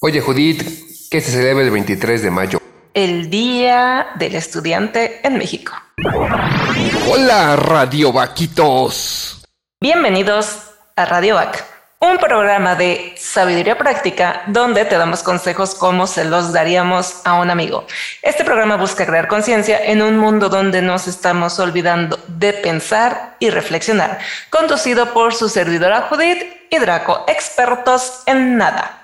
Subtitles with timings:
[0.00, 0.62] Oye, Judith,
[1.10, 2.60] ¿qué se celebra el 23 de mayo?
[2.94, 5.72] El Día del Estudiante en México.
[7.08, 9.44] Hola, Radio Vaquitos.
[9.80, 10.58] Bienvenidos
[10.96, 11.64] a Radio Vac,
[12.00, 17.50] un programa de sabiduría práctica donde te damos consejos como se los daríamos a un
[17.50, 17.86] amigo.
[18.22, 23.50] Este programa busca crear conciencia en un mundo donde nos estamos olvidando de pensar y
[23.50, 24.18] reflexionar,
[24.50, 29.02] conducido por su servidora Judith y Draco, expertos en nada.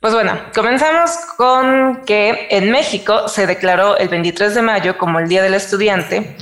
[0.00, 5.28] Pues bueno, comenzamos con que en México se declaró el 23 de mayo como el
[5.28, 6.36] Día del Estudiante.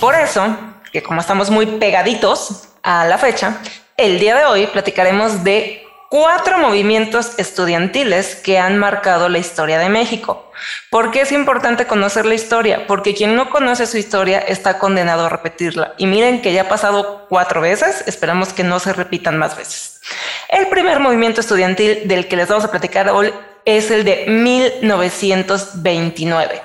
[0.00, 0.56] Por eso,
[0.92, 3.58] que como estamos muy pegaditos a la fecha,
[3.96, 9.88] el día de hoy platicaremos de cuatro movimientos estudiantiles que han marcado la historia de
[9.88, 10.50] México.
[10.90, 12.86] ¿Por qué es importante conocer la historia?
[12.86, 15.94] Porque quien no conoce su historia está condenado a repetirla.
[15.98, 20.00] Y miren que ya ha pasado cuatro veces, esperamos que no se repitan más veces.
[20.48, 23.32] El primer movimiento estudiantil del que les vamos a platicar hoy
[23.64, 26.62] es el de 1929.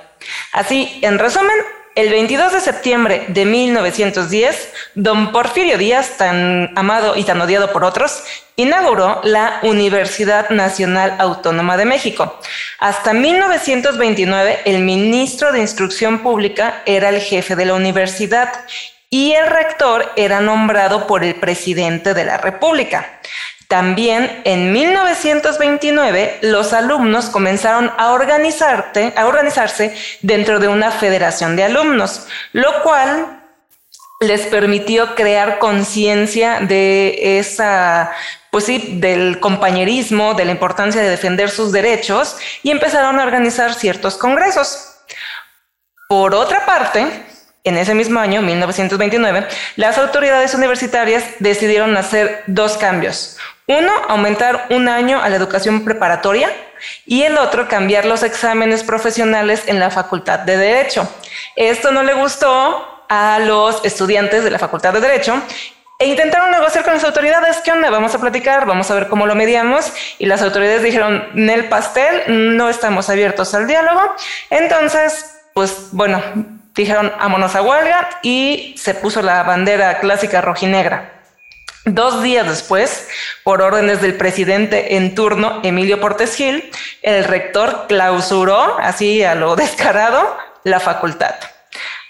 [0.54, 1.58] Así, en resumen,
[1.96, 7.84] el 22 de septiembre de 1910, don Porfirio Díaz, tan amado y tan odiado por
[7.84, 8.24] otros,
[8.56, 12.40] inauguró la Universidad Nacional Autónoma de México.
[12.80, 18.52] Hasta 1929, el ministro de Instrucción Pública era el jefe de la universidad
[19.12, 23.20] y el rector era nombrado por el presidente de la República.
[23.74, 32.84] También en 1929 los alumnos comenzaron a, organizarse dentro de una federación de alumnos, lo
[32.84, 33.42] cual
[34.20, 38.12] les permitió crear conciencia de esa,
[38.52, 43.74] pues sí, del compañerismo, de la importancia de defender sus derechos y empezaron a organizar
[43.74, 45.00] ciertos congresos.
[46.08, 47.08] Por otra parte,
[47.64, 49.48] en ese mismo año, 1929,
[49.78, 53.40] las autoridades universitarias decidieron hacer dos cambios.
[53.68, 56.50] Uno, aumentar un año a la educación preparatoria
[57.06, 61.08] y el otro, cambiar los exámenes profesionales en la Facultad de Derecho.
[61.56, 65.42] Esto no le gustó a los estudiantes de la Facultad de Derecho
[65.98, 67.62] e intentaron negociar con las autoridades.
[67.64, 67.90] ¿Qué onda?
[67.90, 69.94] Vamos a platicar, vamos a ver cómo lo mediamos.
[70.20, 74.14] Y las autoridades dijeron, el pastel, no estamos abiertos al diálogo.
[74.50, 76.22] Entonces, pues bueno,
[76.76, 81.23] dijeron, vámonos a huelga y se puso la bandera clásica rojinegra.
[81.86, 83.10] Dos días después,
[83.44, 86.72] por órdenes del presidente en turno, Emilio Portes Gil,
[87.02, 91.36] el rector clausuró, así a lo descarado, la facultad.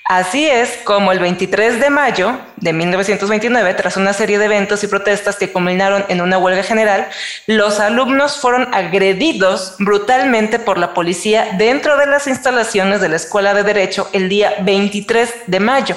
[0.06, 4.88] Así es como el 23 de mayo de 1929, tras una serie de eventos y
[4.88, 7.08] protestas que culminaron en una huelga general,
[7.48, 13.54] los alumnos fueron agredidos brutalmente por la policía dentro de las instalaciones de la Escuela
[13.54, 15.96] de Derecho el día 23 de mayo.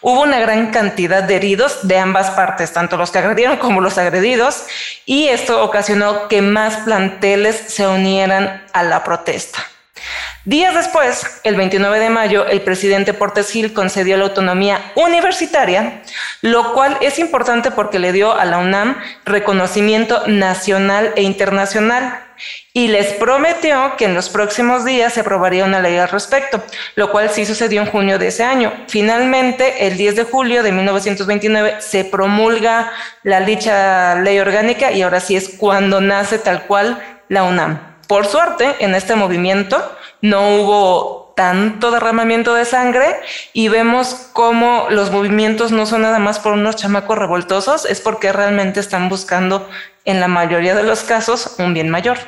[0.00, 3.96] Hubo una gran cantidad de heridos de ambas partes, tanto los que agredieron como los
[3.96, 4.64] agredidos,
[5.04, 9.64] y esto ocasionó que más planteles se unieran a la protesta.
[10.44, 16.02] Días después, el 29 de mayo, el presidente Portes Gil concedió la autonomía universitaria,
[16.40, 22.22] lo cual es importante porque le dio a la UNAM reconocimiento nacional e internacional
[22.72, 26.62] y les prometió que en los próximos días se aprobaría una ley al respecto,
[26.94, 28.72] lo cual sí sucedió en junio de ese año.
[28.88, 32.92] Finalmente, el 10 de julio de 1929 se promulga
[33.22, 37.95] la dicha ley orgánica y ahora sí es cuando nace tal cual la UNAM.
[38.06, 39.76] Por suerte, en este movimiento
[40.22, 43.16] no hubo tanto derramamiento de sangre
[43.52, 48.32] y vemos cómo los movimientos no son nada más por unos chamacos revoltosos, es porque
[48.32, 49.68] realmente están buscando
[50.04, 52.18] en la mayoría de los casos un bien mayor.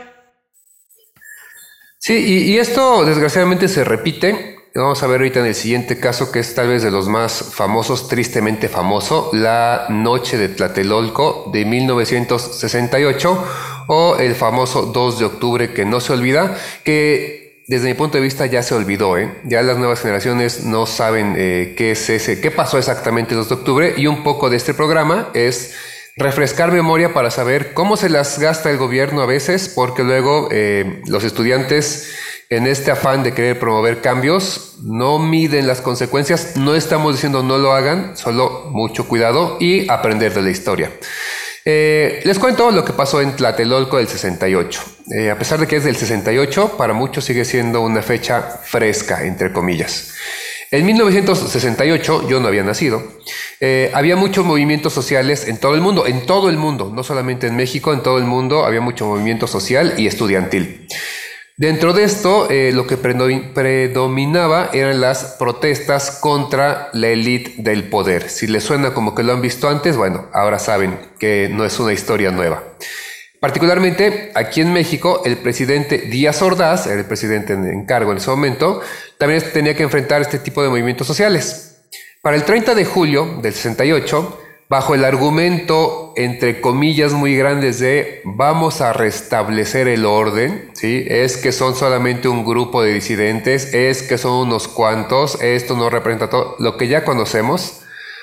[1.99, 2.15] Sí,
[2.53, 4.57] y, esto desgraciadamente se repite.
[4.75, 7.53] Vamos a ver ahorita en el siguiente caso, que es tal vez de los más
[7.53, 13.45] famosos, tristemente famoso, la Noche de Tlatelolco de 1968
[13.89, 18.23] o el famoso 2 de octubre que no se olvida, que desde mi punto de
[18.23, 19.35] vista ya se olvidó, ¿eh?
[19.45, 23.49] ya las nuevas generaciones no saben eh, qué es ese, qué pasó exactamente el 2
[23.49, 25.75] de octubre y un poco de este programa es
[26.17, 31.03] refrescar memoria para saber cómo se las gasta el gobierno a veces, porque luego eh,
[31.07, 32.15] los estudiantes
[32.51, 37.59] en este afán de querer promover cambios no miden las consecuencias, no estamos diciendo no
[37.59, 40.91] lo hagan, solo mucho cuidado y aprender de la historia.
[41.71, 44.81] Eh, les cuento lo que pasó en Tlatelolco del 68.
[45.11, 49.23] Eh, a pesar de que es del 68, para muchos sigue siendo una fecha fresca,
[49.23, 50.15] entre comillas.
[50.71, 53.03] En 1968, yo no había nacido,
[53.61, 57.49] eh, había muchos movimientos sociales en todo el mundo, en todo el mundo, no solamente
[57.49, 60.89] en México, en todo el mundo había mucho movimiento social y estudiantil.
[61.59, 68.31] Dentro de esto, eh, lo que predominaba eran las protestas contra la élite del poder.
[68.31, 71.81] Si les suena como que lo han visto antes, bueno, ahora saben que no es
[71.81, 72.63] una historia nueva.
[73.41, 78.81] Particularmente aquí en México, el presidente Díaz Ordaz, el presidente en cargo en ese momento,
[79.19, 81.81] también tenía que enfrentar este tipo de movimientos sociales.
[82.23, 88.21] Para el 30 de julio del 68, bajo el argumento, entre comillas muy grandes, de
[88.25, 91.05] vamos a restablecer el orden, ¿sí?
[91.09, 95.89] es que son solamente un grupo de disidentes, es que son unos cuantos, esto no
[95.89, 97.81] representa todo, lo que ya conocemos.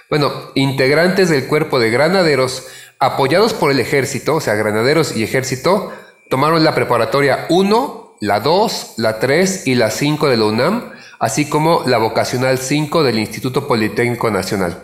[0.07, 2.67] Bueno, integrantes del cuerpo de granaderos
[2.99, 5.91] apoyados por el ejército, o sea, granaderos y ejército,
[6.29, 11.49] tomaron la preparatoria 1, la 2, la 3 y la 5 de la UNAM, así
[11.49, 14.83] como la vocacional 5 del Instituto Politécnico Nacional.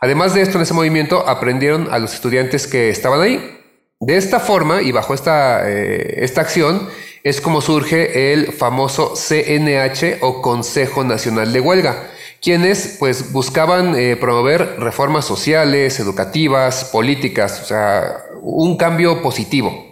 [0.00, 3.58] Además de esto, en ese movimiento aprendieron a los estudiantes que estaban ahí.
[4.00, 6.88] De esta forma y bajo esta, eh, esta acción
[7.24, 12.08] es como surge el famoso CNH o Consejo Nacional de Huelga
[12.40, 19.86] quienes pues buscaban eh, promover reformas sociales, educativas, políticas, o sea, un cambio positivo.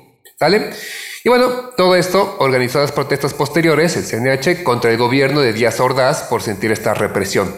[1.24, 5.80] Y bueno, todo esto organizó las protestas posteriores, el CNH, contra el gobierno de Díaz
[5.80, 7.52] Ordaz por sentir esta represión.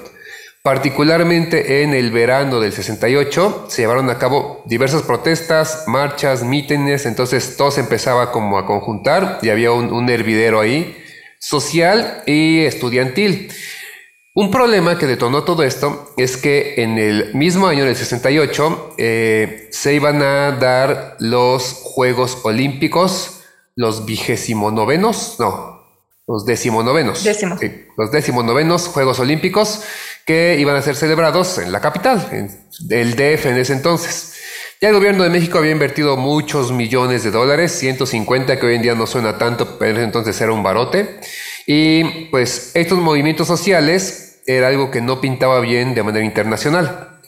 [0.69, 7.57] Particularmente en el verano del 68 se llevaron a cabo diversas protestas, marchas, mítines, entonces
[7.57, 10.95] todo se empezaba como a conjuntar y había un, hervidero ahí,
[11.39, 13.51] social y estudiantil.
[14.35, 19.69] Un problema que detonó todo esto es que en el mismo año del 68 eh,
[19.73, 23.41] se iban a dar los Juegos Olímpicos,
[23.75, 25.68] los vigésimo novenos, no,
[26.29, 27.25] los decimonovenos.
[27.25, 27.57] Décimo.
[27.97, 29.83] los decimonovenos Juegos Olímpicos
[30.27, 32.51] que iban a ser celebrados en la capital, en
[32.91, 34.35] el DF en ese entonces.
[34.81, 38.83] Ya el gobierno de México había invertido muchos millones de dólares, 150 que hoy en
[38.83, 41.19] día no suena tanto, pero entonces era un barote.
[41.67, 47.21] Y pues estos movimientos sociales era algo que no pintaba bien de manera internacional.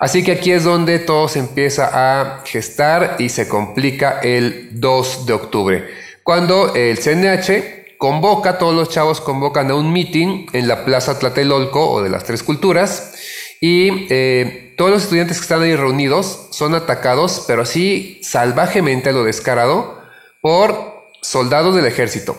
[0.00, 5.26] Así que aquí es donde todo se empieza a gestar y se complica el 2
[5.26, 5.88] de octubre,
[6.22, 11.90] cuando el CNH convoca, todos los chavos convocan a un meeting en la Plaza Tlatelolco
[11.90, 13.14] o de las Tres Culturas
[13.60, 19.12] y eh, todos los estudiantes que están ahí reunidos son atacados, pero así salvajemente a
[19.12, 19.98] lo descarado,
[20.40, 22.36] por soldados del ejército,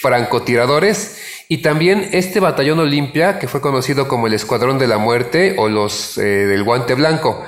[0.00, 5.56] francotiradores y también este batallón Olimpia, que fue conocido como el Escuadrón de la Muerte
[5.58, 7.44] o los eh, del Guante Blanco.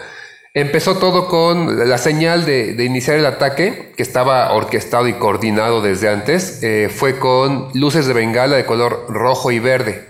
[0.57, 6.09] Empezó todo con la señal de, iniciar el ataque, que estaba orquestado y coordinado desde
[6.09, 6.63] antes.
[6.63, 10.07] Eh, fue con luces de bengala de color rojo y verde.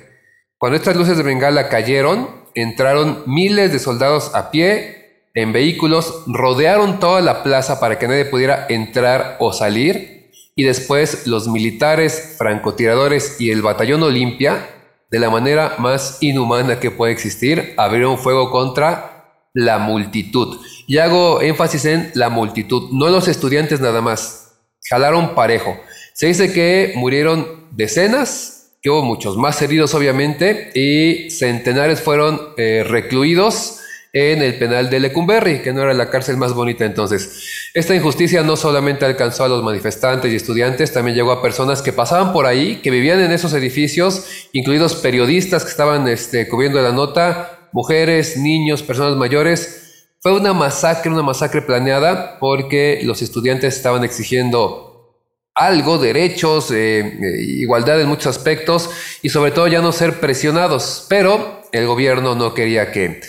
[0.56, 7.00] Cuando estas luces de bengala cayeron, entraron miles de soldados a pie, en vehículos, rodearon
[7.00, 13.40] toda la plaza para que nadie pudiera entrar o salir y después los militares, francotiradores
[13.40, 14.64] y el batallón Olimpia,
[15.10, 19.15] de la manera más inhumana que puede existir, abrieron fuego contra
[19.56, 20.60] la multitud.
[20.86, 24.52] Y hago énfasis en la multitud, no los estudiantes nada más.
[24.88, 25.80] Jalaron parejo.
[26.12, 32.84] Se dice que murieron decenas, que hubo muchos más heridos obviamente, y centenares fueron eh,
[32.86, 33.80] recluidos
[34.12, 37.70] en el penal de Lecumberri, que no era la cárcel más bonita entonces.
[37.72, 41.94] Esta injusticia no solamente alcanzó a los manifestantes y estudiantes, también llegó a personas que
[41.94, 46.92] pasaban por ahí, que vivían en esos edificios, incluidos periodistas que estaban este, cubriendo la
[46.92, 50.08] nota, mujeres, niños, personas mayores.
[50.20, 55.14] Fue una masacre, una masacre planeada porque los estudiantes estaban exigiendo
[55.54, 58.88] algo, derechos, eh, igualdad en muchos aspectos
[59.20, 61.04] y sobre todo ya no ser presionados.
[61.10, 63.20] Pero el gobierno no quería que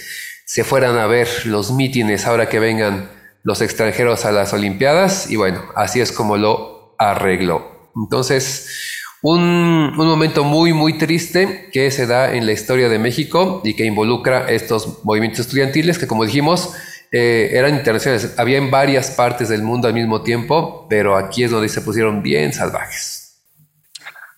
[0.45, 3.09] se fueran a ver los mítines ahora que vengan
[3.43, 7.91] los extranjeros a las Olimpiadas y bueno, así es como lo arregló.
[7.97, 8.96] Entonces,
[9.35, 13.85] un, momento muy, muy triste que se da en la historia de México y que
[13.85, 16.73] involucra estos movimientos estudiantiles que, como dijimos,
[17.11, 18.35] eh, eran internacionales.
[18.37, 22.23] Había en varias partes del mundo al mismo tiempo, pero aquí es donde se pusieron
[22.23, 23.27] bien salvajes.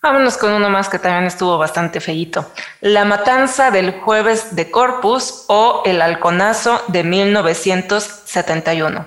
[0.02, 2.50] Vámonos con uno más que también estuvo bastante feíto.
[2.80, 9.06] La matanza del jueves de Corpus o el halconazo de 1971.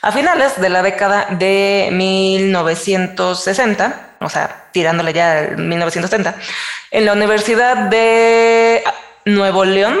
[0.00, 6.34] A finales de la década de 1960, o sea, tirándole ya el 1970,
[6.90, 8.82] en la Universidad de
[9.24, 10.00] Nuevo León,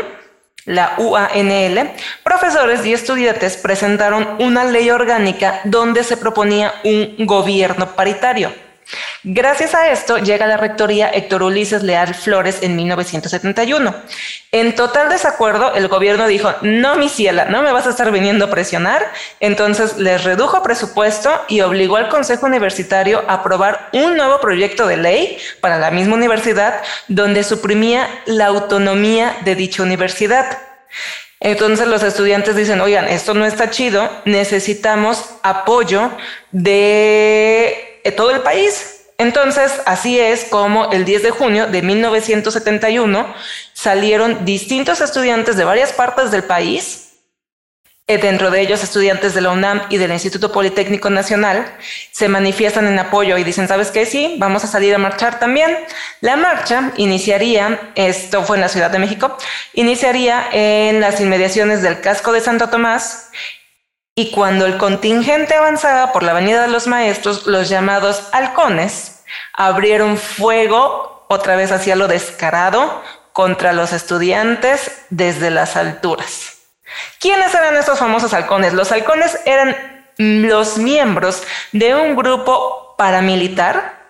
[0.64, 1.90] la UANL,
[2.22, 8.52] profesores y estudiantes presentaron una ley orgánica donde se proponía un gobierno paritario
[9.24, 13.94] Gracias a esto llega la rectoría Héctor Ulises Leal Flores en 1971.
[14.52, 18.46] En total desacuerdo, el gobierno dijo, no, mi ciela, no me vas a estar viniendo
[18.46, 19.12] a presionar.
[19.40, 24.96] Entonces les redujo presupuesto y obligó al Consejo Universitario a aprobar un nuevo proyecto de
[24.96, 30.58] ley para la misma universidad donde suprimía la autonomía de dicha universidad.
[31.40, 36.10] Entonces los estudiantes dicen, oigan, esto no está chido, necesitamos apoyo
[36.50, 38.98] de todo el país.
[39.18, 43.34] Entonces, así es como el 10 de junio de 1971
[43.72, 47.08] salieron distintos estudiantes de varias partes del país,
[48.10, 51.66] eh, dentro de ellos estudiantes de la UNAM y del Instituto Politécnico Nacional,
[52.10, 54.06] se manifiestan en apoyo y dicen, ¿sabes qué?
[54.06, 55.76] Sí, vamos a salir a marchar también.
[56.22, 59.36] La marcha iniciaría, esto fue en la Ciudad de México,
[59.74, 63.30] iniciaría en las inmediaciones del casco de Santo Tomás
[64.18, 69.22] y cuando el contingente avanzaba por la Avenida de los Maestros, los llamados halcones
[69.52, 73.00] abrieron fuego otra vez hacia lo descarado
[73.32, 76.54] contra los estudiantes desde las alturas.
[77.20, 78.74] ¿Quiénes eran estos famosos halcones?
[78.74, 79.76] Los halcones eran
[80.16, 84.02] los miembros de un grupo paramilitar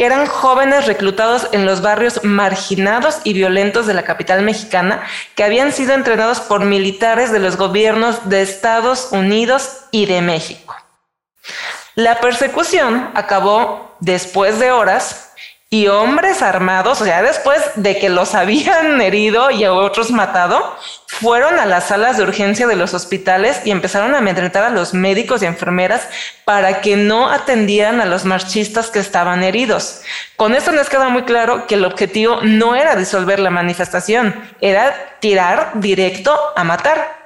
[0.00, 5.02] eran jóvenes reclutados en los barrios marginados y violentos de la capital mexicana,
[5.34, 10.74] que habían sido entrenados por militares de los gobiernos de Estados Unidos y de México.
[11.96, 15.29] La persecución acabó después de horas
[15.72, 20.76] y hombres armados, o sea, después de que los habían herido y a otros matado,
[21.06, 24.94] fueron a las salas de urgencia de los hospitales y empezaron a amedrentar a los
[24.94, 26.08] médicos y enfermeras
[26.44, 30.02] para que no atendieran a los marchistas que estaban heridos.
[30.34, 35.18] Con esto nos queda muy claro que el objetivo no era disolver la manifestación, era
[35.20, 37.20] tirar directo a matar.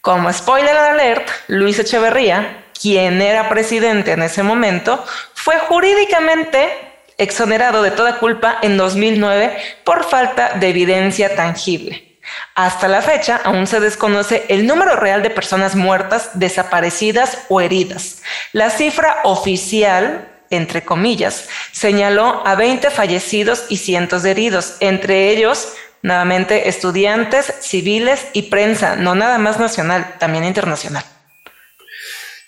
[0.00, 5.04] Como spoiler alert, Luis Echeverría, quien era presidente en ese momento,
[5.46, 6.72] fue jurídicamente
[7.18, 12.18] exonerado de toda culpa en 2009 por falta de evidencia tangible.
[12.56, 18.22] Hasta la fecha aún se desconoce el número real de personas muertas, desaparecidas o heridas.
[18.50, 25.74] La cifra oficial, entre comillas, señaló a 20 fallecidos y cientos de heridos, entre ellos
[26.02, 31.04] nuevamente estudiantes, civiles y prensa, no nada más nacional, también internacional.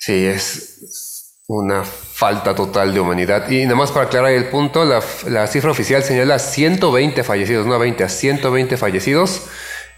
[0.01, 1.08] Sí, es
[1.49, 3.51] una falta total de humanidad.
[3.51, 8.05] Y nada más para aclarar el punto, la, cifra oficial señala 120 fallecidos, no 20,
[8.05, 9.47] a 120 fallecidos.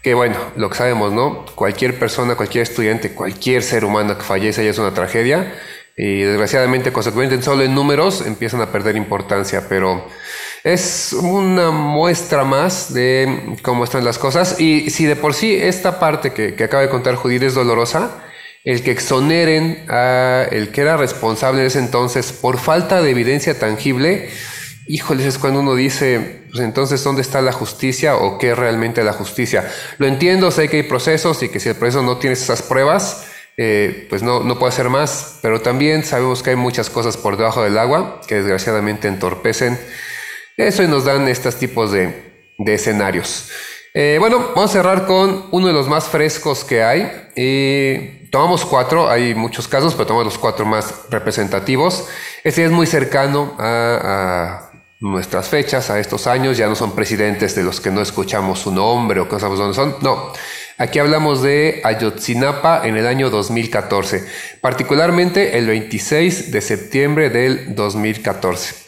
[0.01, 1.45] Que bueno, lo que sabemos, ¿no?
[1.53, 5.53] Cualquier persona, cualquier estudiante, cualquier ser humano que fallece ya es una tragedia.
[5.97, 9.65] Y desgraciadamente, consecuentemente, solo en números empiezan a perder importancia.
[9.67, 10.07] Pero
[10.63, 14.59] es una muestra más de cómo están las cosas.
[14.61, 18.23] Y si de por sí esta parte que, que acaba de contar Judith es dolorosa,
[18.63, 23.57] el que exoneren a el que era responsable en ese entonces por falta de evidencia
[23.57, 24.29] tangible,
[24.87, 29.03] híjoles, es cuando uno dice, pues entonces, ¿dónde está la justicia o qué es realmente
[29.03, 29.69] la justicia?
[29.97, 33.27] Lo entiendo, sé que hay procesos y que si el proceso no tiene esas pruebas,
[33.57, 37.37] eh, pues no, no puede hacer más, pero también sabemos que hay muchas cosas por
[37.37, 39.79] debajo del agua que desgraciadamente entorpecen
[40.57, 43.49] eso y nos dan estos tipos de, de escenarios.
[43.93, 47.11] Eh, bueno, vamos a cerrar con uno de los más frescos que hay.
[47.35, 52.07] Y tomamos cuatro, hay muchos casos, pero tomamos los cuatro más representativos.
[52.43, 54.69] Este es muy cercano a,
[55.01, 56.57] nuestras fechas, a estos años.
[56.57, 59.95] Ya no son presidentes de los que no escuchamos su nombre o cosas donde son.
[60.01, 60.31] No,
[60.77, 64.25] aquí hablamos de Ayotzinapa en el año 2014,
[64.61, 68.80] particularmente el 26 de septiembre del 2014.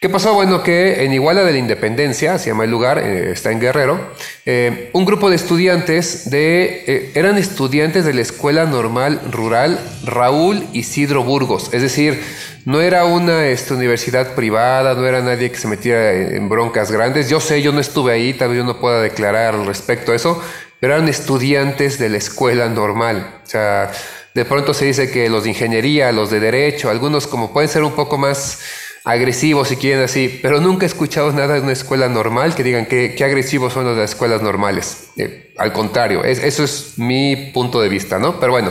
[0.00, 0.34] ¿Qué pasó?
[0.34, 3.98] Bueno, que en Iguala de la Independencia, se llama el lugar, eh, está en Guerrero,
[4.44, 10.66] eh, un grupo de estudiantes de, eh, eran estudiantes de la Escuela Normal Rural Raúl
[10.74, 12.22] Isidro Burgos, es decir,
[12.66, 17.28] no era una este, universidad privada, no era nadie que se metiera en, broncas grandes.
[17.28, 20.16] Yo sé, yo no estuve ahí, tal vez yo no pueda declarar al respecto a
[20.16, 20.42] eso,
[20.80, 23.40] pero eran estudiantes de la escuela normal.
[23.44, 23.90] O sea,
[24.34, 27.84] de pronto se dice que los de ingeniería, los de derecho, algunos como pueden ser
[27.84, 28.60] un poco más
[29.04, 32.86] agresivos si quieren así, pero nunca he escuchado nada de una escuela normal que digan
[32.86, 35.08] que, agresivos son los de las escuelas normales.
[35.16, 38.40] Eh, al contrario, eso es mi punto de vista, ¿no?
[38.40, 38.70] Pero bueno,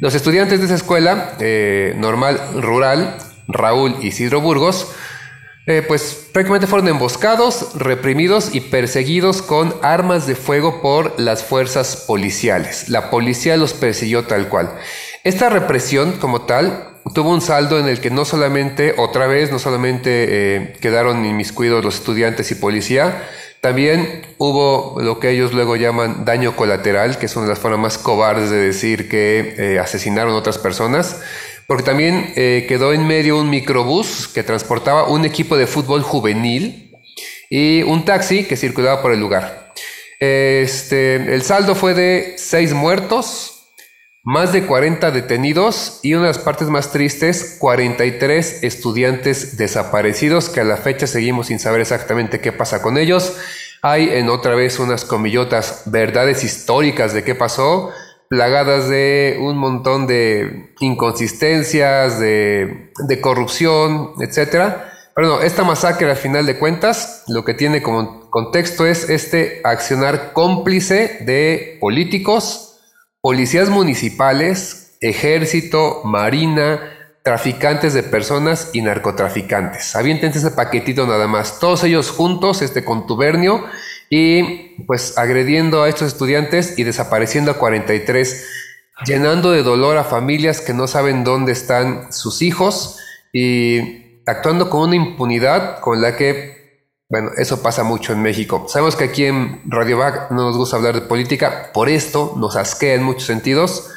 [0.00, 3.16] los estudiantes de esa escuela eh, normal rural,
[3.48, 4.88] Raúl y Isidro Burgos,
[5.66, 12.04] eh, pues prácticamente fueron emboscados, reprimidos y perseguidos con armas de fuego por las fuerzas
[12.06, 12.88] policiales.
[12.88, 14.74] La policía los persiguió tal cual.
[15.22, 19.58] Esta represión como tal tuvo un saldo en el que no solamente, otra vez, no
[19.58, 23.28] solamente eh, quedaron inmiscuidos los estudiantes y policía,
[23.60, 27.80] también hubo lo que ellos luego llaman daño colateral, que es una de las formas
[27.80, 31.20] más cobardes de decir que eh, asesinaron a otras personas,
[31.68, 36.90] porque también eh, quedó en medio un microbús que transportaba un equipo de fútbol juvenil
[37.50, 39.72] y un taxi que circulaba por el lugar.
[40.18, 43.51] Este, el saldo fue de seis muertos,
[44.24, 50.60] más de 40 detenidos y una de las partes más tristes, 43 estudiantes desaparecidos que
[50.60, 53.36] a la fecha seguimos sin saber exactamente qué pasa con ellos.
[53.82, 57.90] Hay en otra vez unas comillotas verdades históricas de qué pasó,
[58.28, 64.74] plagadas de un montón de inconsistencias, de, de corrupción, etc.
[65.16, 69.60] Pero no, esta masacre al final de cuentas lo que tiene como contexto es este
[69.64, 72.71] accionar cómplice de políticos,
[73.22, 76.80] policías municipales, ejército, marina,
[77.22, 79.94] traficantes de personas y narcotraficantes.
[79.94, 83.64] Aviéntense ese paquetito nada más, todos ellos juntos, este contubernio,
[84.10, 88.48] y pues agrediendo a estos estudiantes y desapareciendo a 43,
[89.06, 92.98] llenando de dolor a familias que no saben dónde están sus hijos
[93.32, 96.61] y actuando con una impunidad con la que
[97.12, 98.64] bueno, eso pasa mucho en México.
[98.70, 102.56] Sabemos que aquí en Radio Back no nos gusta hablar de política, por esto nos
[102.56, 103.90] asquea en muchos sentidos,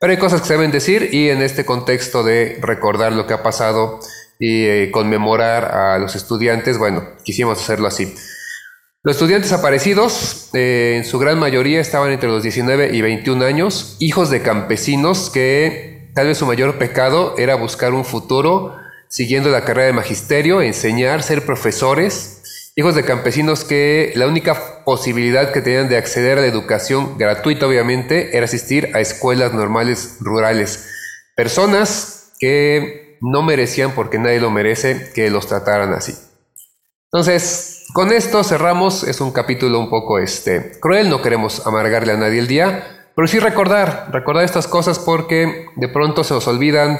[0.00, 3.34] pero hay cosas que se deben decir y en este contexto de recordar lo que
[3.34, 4.00] ha pasado
[4.38, 8.14] y eh, conmemorar a los estudiantes, bueno, quisimos hacerlo así.
[9.02, 13.98] Los estudiantes aparecidos, eh, en su gran mayoría, estaban entre los 19 y 21 años,
[14.00, 18.76] hijos de campesinos que tal vez su mayor pecado era buscar un futuro
[19.12, 22.40] siguiendo la carrera de magisterio, enseñar, ser profesores,
[22.76, 27.66] hijos de campesinos que la única posibilidad que tenían de acceder a la educación gratuita,
[27.66, 30.88] obviamente, era asistir a escuelas normales rurales.
[31.36, 36.14] Personas que no merecían, porque nadie lo merece, que los trataran así.
[37.12, 39.04] Entonces, con esto cerramos.
[39.04, 43.28] Es un capítulo un poco este, cruel, no queremos amargarle a nadie el día, pero
[43.28, 46.98] sí recordar, recordar estas cosas porque de pronto se nos olvidan.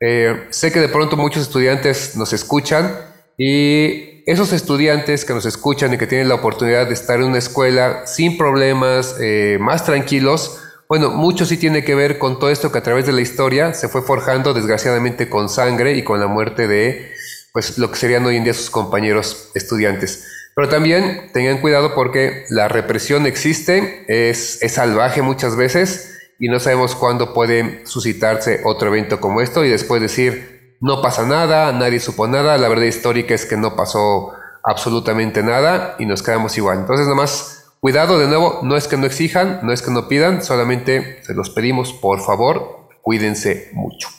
[0.00, 2.94] Eh, sé que de pronto muchos estudiantes nos escuchan
[3.38, 7.38] y esos estudiantes que nos escuchan y que tienen la oportunidad de estar en una
[7.38, 12.70] escuela sin problemas, eh, más tranquilos, bueno, mucho sí tiene que ver con todo esto
[12.70, 16.26] que a través de la historia se fue forjando desgraciadamente con sangre y con la
[16.26, 17.12] muerte de
[17.52, 20.26] pues lo que serían hoy en día sus compañeros estudiantes.
[20.54, 26.60] Pero también tengan cuidado porque la represión existe, es, es salvaje muchas veces y no
[26.60, 30.53] sabemos cuándo puede suscitarse otro evento como esto y después decir,
[30.84, 35.96] no pasa nada, nadie supo nada, la verdad histórica es que no pasó absolutamente nada
[35.98, 36.80] y nos quedamos igual.
[36.80, 40.08] Entonces, nada más, cuidado de nuevo, no es que no exijan, no es que no
[40.08, 44.10] pidan, solamente se los pedimos, por favor, cuídense mucho.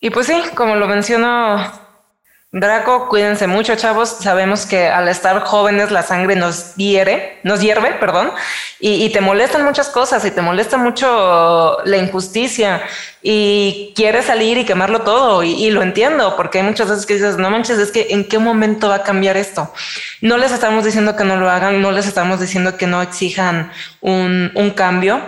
[0.00, 1.56] Y pues sí, como lo mencionó
[2.52, 4.08] Draco, cuídense mucho, chavos.
[4.08, 8.32] Sabemos que al estar jóvenes la sangre nos hiere, nos hierve, perdón,
[8.80, 12.82] y, te molestan muchas cosas y te molesta mucho la injusticia
[13.22, 17.36] y quieres salir y quemarlo todo y, lo entiendo porque hay muchas veces que dices,
[17.36, 19.72] no manches, es que en qué momento va a cambiar esto.
[20.20, 23.70] No les estamos diciendo que no lo hagan, no les estamos diciendo que no exijan
[24.00, 25.20] un, un cambio.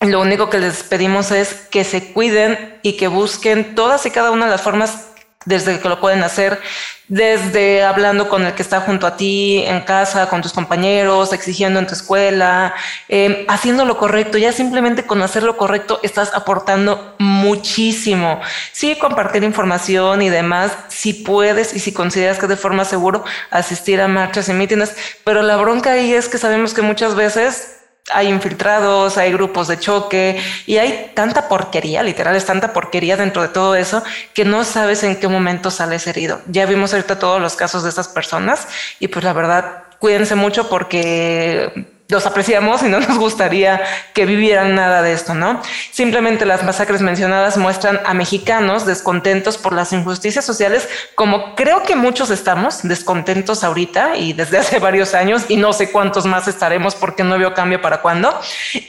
[0.00, 4.30] Lo único que les pedimos es que se cuiden y que busquen todas y cada
[4.30, 5.11] una de las formas
[5.44, 6.60] desde que lo pueden hacer,
[7.08, 11.78] desde hablando con el que está junto a ti en casa, con tus compañeros, exigiendo
[11.78, 12.74] en tu escuela,
[13.08, 14.38] em, haciendo lo correcto.
[14.38, 18.40] Ya simplemente con hacer lo correcto estás aportando muchísimo.
[18.72, 24.00] Sí, compartir información y demás, si puedes y si consideras que de forma seguro asistir
[24.00, 28.28] a marchas y mítines, pero la bronca ahí es que sabemos que muchas veces hay
[28.28, 33.48] infiltrados, hay grupos de choque y hay tanta porquería, literal es tanta porquería dentro de
[33.48, 34.02] todo eso
[34.34, 36.40] que no sabes en qué momento sales herido.
[36.48, 38.66] Ya vimos ahorita todos los casos de estas personas
[38.98, 44.74] y pues la verdad cuídense mucho porque los apreciamos y no nos gustaría que vivieran
[44.74, 45.60] nada de esto, ¿no?
[45.90, 51.96] Simplemente las masacres mencionadas muestran a mexicanos descontentos por las injusticias sociales, como creo que
[51.96, 56.94] muchos estamos descontentos ahorita y desde hace varios años y no sé cuántos más estaremos
[56.94, 58.38] porque no veo cambio para cuándo.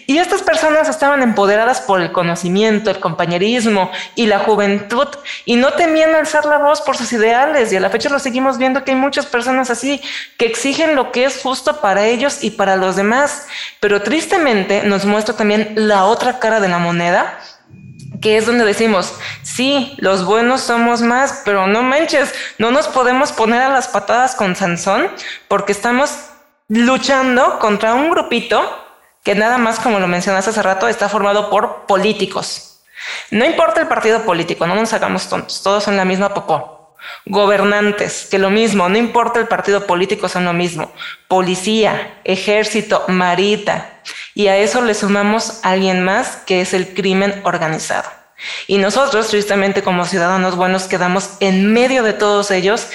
[0.06, 5.08] Y estas personas estaban empoderadas por el conocimiento, el compañerismo y la juventud
[5.46, 8.58] y no temían alzar la voz por sus ideales y a la fecha lo seguimos
[8.58, 10.02] viendo que hay muchas personas así
[10.38, 13.13] que exigen lo que es justo para ellos y para los demás
[13.80, 17.40] pero tristemente nos muestra también la otra cara de la moneda,
[18.22, 23.32] que es donde decimos, sí, los buenos somos más, pero no manches, no nos podemos
[23.32, 25.10] poner a las patadas con Sansón
[25.48, 26.12] porque estamos
[26.70, 28.62] luchando contra un grupito
[29.24, 32.82] que nada más, como lo mencionaste hace rato, está formado por políticos.
[33.32, 36.83] No importa el partido político, no nos hagamos tontos, todos son la misma popó.
[37.26, 40.92] Gobernantes, que lo mismo, no importa el partido político, son lo mismo.
[41.28, 44.02] Policía, ejército, marita.
[44.36, 48.10] Y a eso le sumamos a alguien más que es el crimen organizado.
[48.68, 52.88] Y nosotros, tristemente, como ciudadanos buenos, quedamos en medio de todos ellos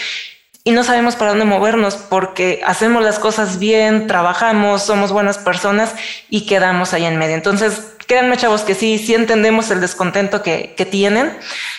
[0.65, 5.95] y no sabemos para dónde movernos porque hacemos las cosas bien, trabajamos, somos buenas personas
[6.29, 7.35] y quedamos ahí en medio.
[7.35, 11.39] Entonces, créanme chavos que sí, sí entendemos el descontento que, que tienen.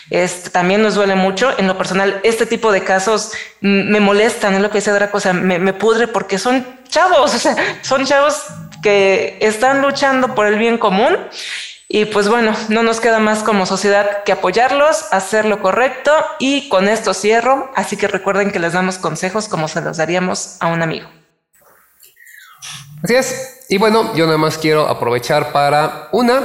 [0.10, 1.54] Este, también nos duele mucho.
[1.58, 5.34] En lo personal, este tipo de casos me molestan, es lo que dice otra cosa,
[5.34, 8.44] me, me pudre porque son chavos, o sea, son chavos
[8.82, 11.18] que están luchando por el bien común
[11.89, 16.70] y pues bueno, no nos queda más como sociedad que apoyarlos, hacer lo correcto y
[16.70, 17.72] con esto cierro.
[17.76, 21.10] Así que recuerden que les damos consejos como se los daríamos a un amigo.
[23.03, 23.65] Así es.
[23.69, 26.41] Y bueno, yo nada más quiero aprovechar para una,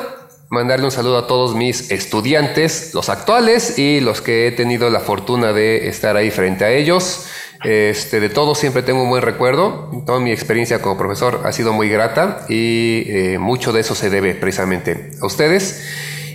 [0.51, 5.01] mandarle un saludo a todos mis estudiantes, los actuales y los que he tenido la
[5.01, 7.27] fortuna de estar ahí frente a ellos.
[7.65, 9.91] Este, de todo siempre tengo un buen recuerdo.
[10.07, 14.11] Toda mi experiencia como profesor ha sido muy grata y eh, mucho de eso se
[14.11, 15.83] debe precisamente a ustedes.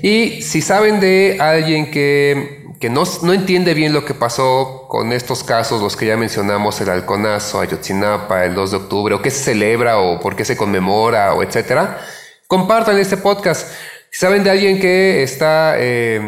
[0.01, 5.11] Y si saben de alguien que, que no, no, entiende bien lo que pasó con
[5.11, 9.31] estos casos, los que ya mencionamos, el Halconazo, Ayotzinapa, el 2 de octubre, o qué
[9.31, 11.99] se celebra, o por qué se conmemora, o etcétera,
[12.47, 13.69] compartan este podcast.
[14.09, 16.21] Si saben de alguien que está, eh,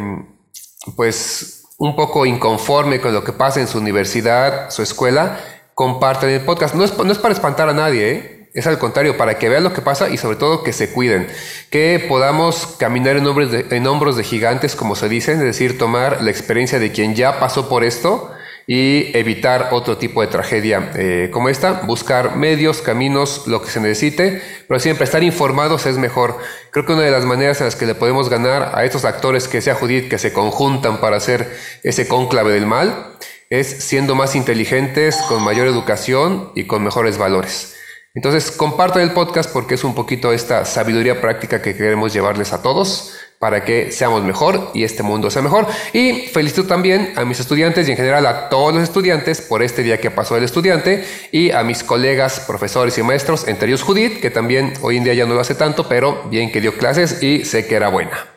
[0.96, 5.40] pues, un poco inconforme con lo que pasa en su universidad, su escuela,
[5.74, 6.76] comparten el podcast.
[6.76, 8.40] No es, no es para espantar a nadie, ¿eh?
[8.54, 11.28] Es al contrario, para que vean lo que pasa y sobre todo que se cuiden,
[11.70, 16.22] que podamos caminar en hombros de, hombros de gigantes, como se dicen, es decir, tomar
[16.22, 18.32] la experiencia de quien ya pasó por esto
[18.68, 23.80] y evitar otro tipo de tragedia eh, como esta, buscar medios, caminos, lo que se
[23.80, 26.38] necesite, pero siempre estar informados es mejor.
[26.72, 29.48] Creo que una de las maneras en las que le podemos ganar a estos actores
[29.48, 33.16] que sea Judith, que se conjuntan para hacer ese cónclave del mal,
[33.50, 37.76] es siendo más inteligentes, con mayor educación y con mejores valores.
[38.13, 42.62] Entonces, compartan el podcast porque es un poquito esta sabiduría práctica que queremos llevarles a
[42.62, 45.65] todos para que seamos mejor y este mundo sea mejor.
[45.93, 49.82] Y felicito también a mis estudiantes y en general a todos los estudiantes por este
[49.82, 54.19] día que pasó el estudiante y a mis colegas, profesores y maestros, entre ellos Judith,
[54.21, 57.24] que también hoy en día ya no lo hace tanto, pero bien que dio clases
[57.24, 58.31] y sé que era buena.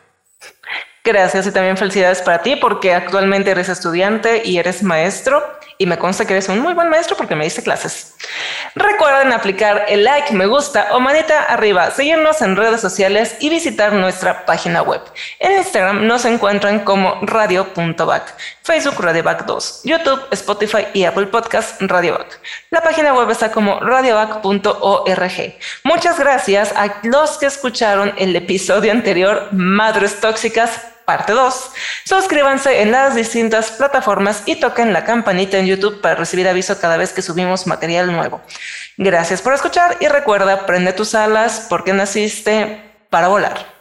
[1.06, 5.44] Gracias y también felicidades para ti porque actualmente eres estudiante y eres maestro
[5.76, 8.14] y me consta que eres un muy buen maestro porque me diste clases.
[8.74, 13.92] Recuerden aplicar el like, me gusta o manita arriba, seguirnos en redes sociales y visitar
[13.92, 15.02] nuestra página web.
[15.40, 22.40] En Instagram nos encuentran como radio.back, Facebook RadioBack 2, YouTube, Spotify y Apple Podcast RadioBack.
[22.70, 25.54] La página web está como radioback.org.
[25.82, 31.70] Muchas gracias a los que escucharon el episodio anterior, Madres Tóxicas parte 2.
[32.04, 36.96] Suscríbanse en las distintas plataformas y toquen la campanita en YouTube para recibir aviso cada
[36.96, 38.40] vez que subimos material nuevo.
[38.96, 43.74] Gracias por escuchar y recuerda, prende tus alas porque naciste para volar.